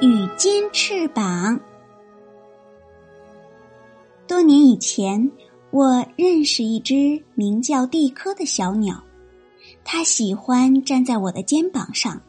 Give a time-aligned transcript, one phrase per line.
[0.00, 1.58] 与金翅膀。
[4.26, 5.30] 多年以前，
[5.70, 9.02] 我认识一只名叫蒂科的小鸟，
[9.84, 12.20] 它喜欢站在我的肩膀上，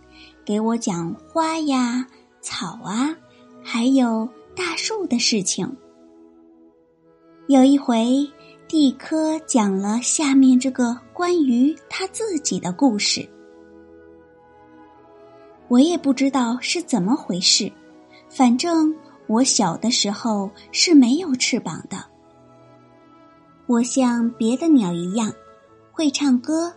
[0.46, 2.06] 给我讲花呀、
[2.42, 3.16] 草啊，
[3.64, 5.76] 还有大树的事情。
[7.48, 8.28] 有一回，
[8.68, 13.28] 蒂科讲了下面这个关于他自己的故事。
[15.68, 17.72] 我也不知道是怎么回事，
[18.30, 18.96] 反正
[19.28, 21.98] 我小的时候是没有翅膀的。
[23.68, 25.34] 我像别的鸟一样，
[25.92, 26.72] 会唱歌，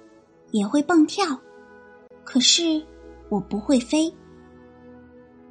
[0.52, 1.38] 也会蹦跳，
[2.24, 2.82] 可是
[3.28, 4.10] 我不会飞。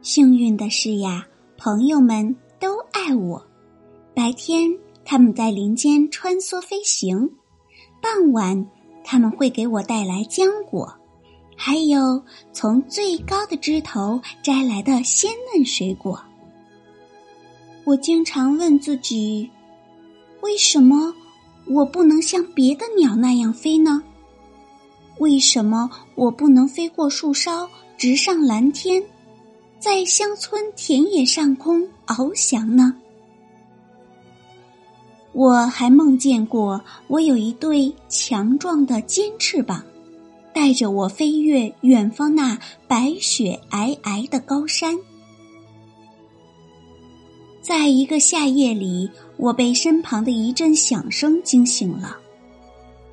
[0.01, 3.45] 幸运的是呀，朋友们都爱我。
[4.15, 4.67] 白天
[5.05, 7.29] 他们在林间穿梭飞行，
[8.01, 8.67] 傍晚
[9.03, 10.91] 他们会给我带来浆果。
[11.59, 12.21] 还有
[12.53, 16.21] 从最高的枝头摘来的鲜嫩水果。
[17.83, 19.49] 我经常问自己：
[20.41, 21.11] 为什么
[21.65, 24.03] 我不能像别的鸟那样飞呢？
[25.17, 29.03] 为什么我不能飞过树梢，直上蓝天，
[29.79, 32.95] 在乡村田野上空翱翔呢？
[35.33, 39.83] 我还梦见过，我有一对强壮的尖翅膀。
[40.57, 44.97] 带着我飞越远方那白雪皑皑的高山，
[47.61, 52.17] 在一个夏夜里，我被身旁的一阵响声惊醒了。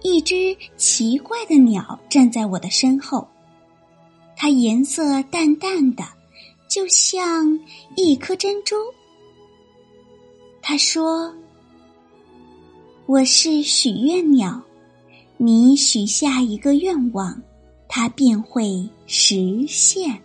[0.00, 3.28] 一只奇怪的鸟站在我的身后，
[4.34, 6.02] 它颜色淡淡的，
[6.66, 7.60] 就像
[7.94, 8.74] 一颗珍珠。
[10.62, 11.30] 他说
[13.04, 14.62] ：“我是许愿鸟。”
[15.36, 17.42] 你许下一个愿望，
[17.88, 20.22] 它便会实现。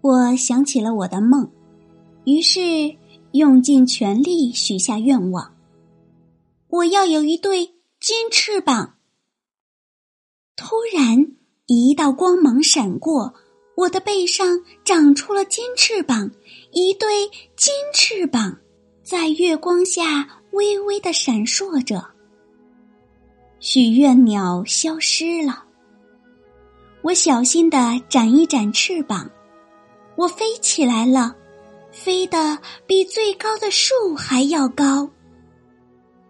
[0.00, 1.50] 我想起了我的梦，
[2.24, 2.60] 于是
[3.32, 5.54] 用尽全力许下愿望。
[6.68, 7.66] 我要有一对
[8.00, 8.94] 金翅膀。
[10.56, 11.32] 突然，
[11.66, 13.34] 一道光芒闪过，
[13.76, 16.30] 我的背上长出了金翅膀，
[16.72, 18.58] 一对金翅膀
[19.02, 22.17] 在月光下微微的闪烁着。
[23.60, 25.64] 许愿鸟消失了，
[27.02, 29.28] 我小心的展一展翅膀，
[30.16, 31.34] 我飞起来了，
[31.90, 35.10] 飞得比最高的树还要高。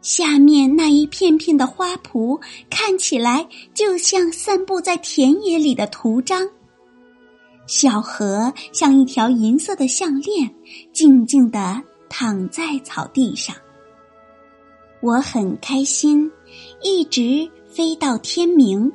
[0.01, 2.41] 下面那一片片的花圃
[2.71, 6.49] 看起来就像散布在田野里的图章，
[7.67, 10.51] 小河像一条银色的项链，
[10.95, 13.55] 静静的躺在草地上。
[15.01, 16.31] 我很开心，
[16.83, 18.91] 一直飞到天明。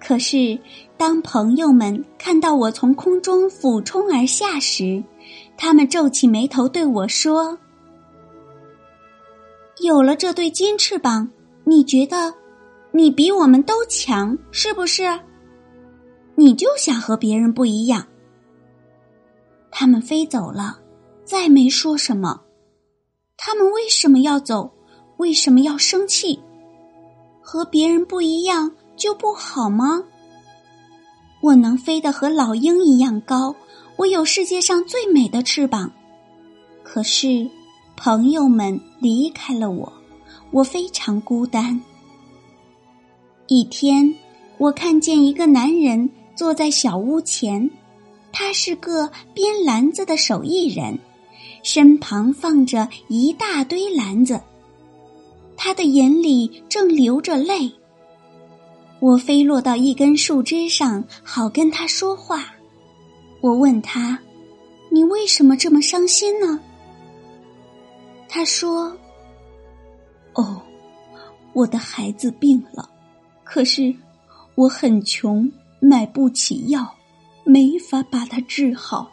[0.00, 0.58] 可是，
[0.96, 5.02] 当朋友们看到我从空中俯冲而下时，
[5.56, 7.58] 他们皱起眉头对我说
[9.80, 11.30] ：“有了这对金翅膀，
[11.64, 12.34] 你觉得
[12.92, 15.18] 你比我们都强，是不是？
[16.34, 18.06] 你就想和别人不一样。”
[19.72, 20.78] 他们飞走了，
[21.24, 22.42] 再没说什么。
[23.38, 24.70] 他们为什么要走？
[25.24, 26.38] 为什么要生气？
[27.40, 30.04] 和别人不一样就不好吗？
[31.40, 33.56] 我能飞得和老鹰一样高，
[33.96, 35.90] 我有世界上最美的翅膀。
[36.82, 37.48] 可是，
[37.96, 39.90] 朋友们离开了我，
[40.50, 41.80] 我非常孤单。
[43.46, 44.14] 一天，
[44.58, 47.70] 我看见一个男人坐在小屋前，
[48.30, 50.98] 他是个编篮子的手艺人。
[51.62, 54.38] 身旁放着一大堆篮子，
[55.56, 57.72] 他的眼里正流着泪。
[59.00, 62.54] 我飞落到一根树枝上，好跟他说话。
[63.40, 64.18] 我问他
[64.90, 66.58] ：“你为什么这么伤心呢？”
[68.28, 68.96] 他说
[70.34, 70.62] ：“哦，
[71.52, 72.88] 我的孩子病了，
[73.44, 73.94] 可是
[74.54, 76.94] 我很穷，买不起药，
[77.44, 79.10] 没法把他治好。”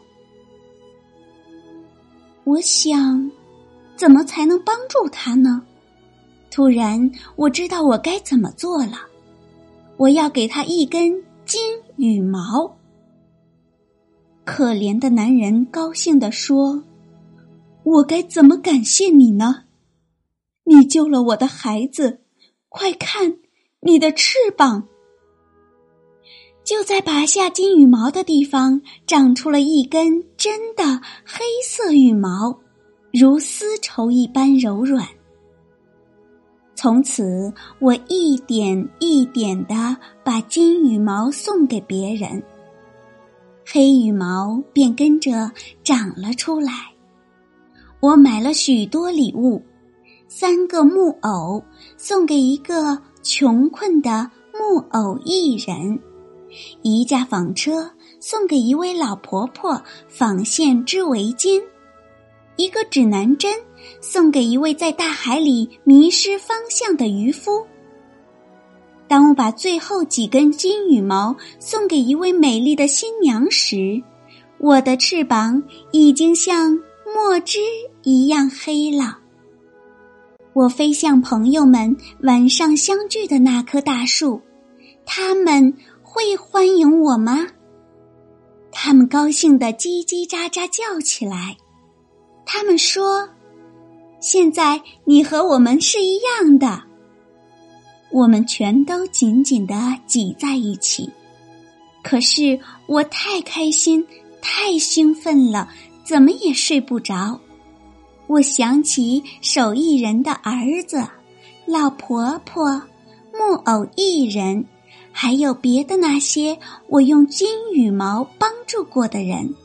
[2.45, 3.29] 我想，
[3.97, 5.61] 怎么才能帮助他呢？
[6.51, 9.07] 突然，我知道我该怎么做了。
[9.97, 11.61] 我要给他一根金
[11.95, 12.77] 羽毛。
[14.43, 16.83] 可怜的男人高兴地说
[17.83, 19.63] ：“我该怎么感谢你呢？
[20.65, 22.19] 你救了我的孩子，
[22.67, 23.37] 快看，
[23.79, 24.87] 你的翅膀！”
[26.65, 30.83] 就在拔下金羽毛的地方，长出了一根真的
[31.25, 32.59] 黑色羽毛，
[33.13, 35.07] 如丝绸一般柔软。
[36.81, 42.41] 从此，我一点一点的把金羽毛送给别人，
[43.63, 45.51] 黑羽毛便跟着
[45.83, 46.71] 长了出来。
[47.99, 49.61] 我买了许多礼物：
[50.27, 51.63] 三个木偶
[51.97, 55.99] 送给一个穷困的木偶艺人，
[56.81, 61.61] 一架纺车送给一位老婆婆纺线织围巾。
[62.61, 63.51] 一个指南针
[64.01, 67.65] 送给一位在大海里迷失方向的渔夫。
[69.07, 73.99] 当我把最后几根金羽毛送给一位美丽的新娘时，
[74.59, 76.79] 我的翅膀已经像
[77.15, 77.57] 墨汁
[78.03, 79.17] 一样黑了。
[80.53, 84.39] 我飞向朋友们晚上相聚的那棵大树，
[85.03, 85.73] 他们
[86.03, 87.47] 会欢迎我吗？
[88.71, 91.57] 他们高兴的叽叽喳喳叫起来。
[92.53, 93.29] 他们说
[94.19, 96.83] ：“现在你和我们是一样的。”
[98.11, 99.73] 我们全都紧紧的
[100.05, 101.09] 挤在一起。
[102.03, 104.05] 可是我太开心、
[104.41, 105.69] 太兴奋了，
[106.03, 107.39] 怎么也睡不着。
[108.27, 111.07] 我想起手艺人的儿子、
[111.65, 112.81] 老婆婆、
[113.31, 114.65] 木偶艺人，
[115.13, 116.59] 还有别的那些
[116.89, 119.55] 我用金羽毛帮助过的人。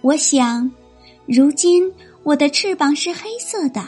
[0.00, 0.70] 我想。
[1.28, 1.92] 如今
[2.22, 3.86] 我的翅膀是黑色的，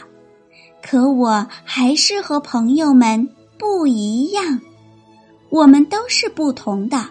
[0.79, 3.27] 可我还是和朋友们
[3.57, 4.61] 不一样。
[5.49, 7.09] 我们都是不同的，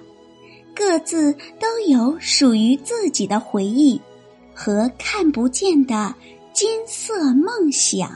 [0.75, 4.01] 各自都有属于自己的回忆
[4.55, 6.15] 和看不见的
[6.53, 8.09] 金色梦想。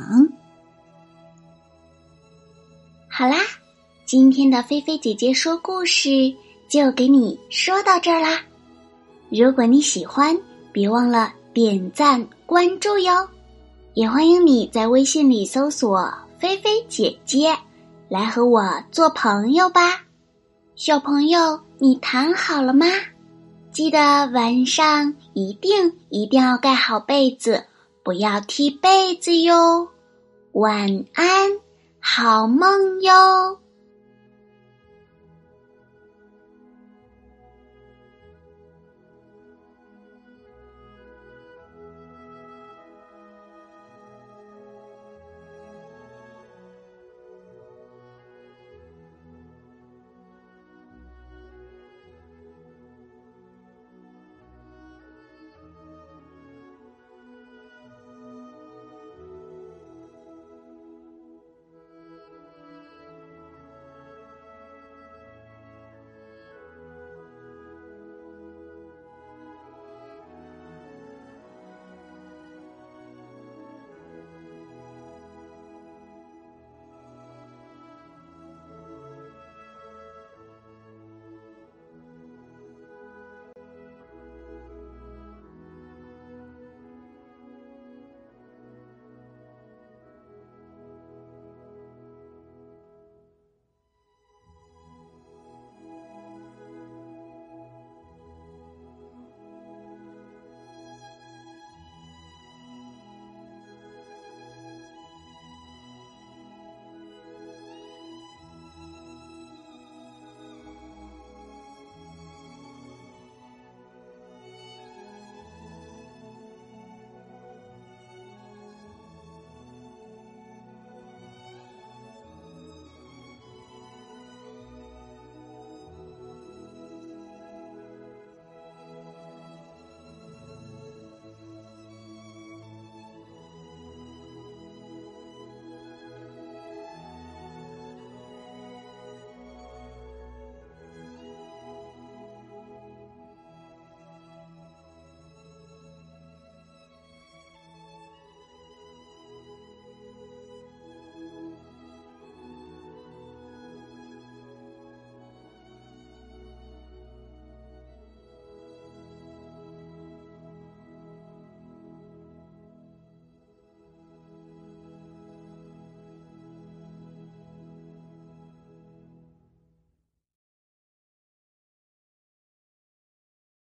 [3.09, 3.39] 好啦，
[4.07, 6.33] 今天的菲菲姐姐说故事
[6.69, 8.41] 就给你说到这儿啦。
[9.31, 10.37] 如果你喜欢，
[10.73, 11.33] 别忘了。
[11.55, 13.29] 点赞关注哟，
[13.95, 17.57] 也欢迎你在微信里搜索“菲菲姐姐”，
[18.11, 20.03] 来和我做朋友吧。
[20.75, 22.87] 小朋友，你躺好了吗？
[23.71, 23.99] 记得
[24.33, 27.65] 晚上一定一定要盖好被子，
[28.03, 29.87] 不要踢被子哟。
[30.55, 31.53] 晚安，
[32.01, 33.61] 好梦哟。